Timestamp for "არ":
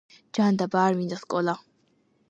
0.87-0.97